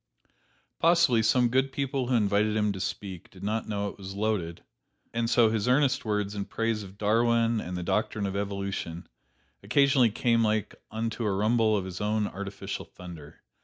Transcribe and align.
Possibly, 0.79 1.21
some 1.21 1.49
good 1.49 1.71
people 1.71 2.07
who 2.07 2.15
invited 2.15 2.55
him 2.57 2.71
to 2.71 2.79
speak 2.79 3.29
did 3.29 3.43
not 3.43 3.69
know 3.69 3.87
it 3.87 3.99
was 3.99 4.15
loaded; 4.15 4.63
and 5.13 5.29
so 5.29 5.51
his 5.51 5.67
earnest 5.67 6.05
words 6.05 6.33
in 6.33 6.45
praise 6.45 6.81
of 6.81 6.97
Darwin 6.97 7.59
and 7.61 7.77
the 7.77 7.83
doctrine 7.83 8.25
of 8.25 8.35
evolution, 8.35 9.07
occasionally 9.61 10.09
came 10.09 10.43
like 10.43 10.73
unto 10.89 11.23
a 11.23 11.31
rumble 11.31 11.77
of 11.77 11.85
his 11.85 12.01
own 12.01 12.25
artificial 12.25 12.85
thunder. 12.85 13.43